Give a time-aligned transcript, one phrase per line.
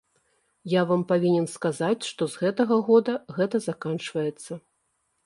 [0.71, 4.51] Я вам павінен сказаць, што з гэтага года гэта заканчваецца.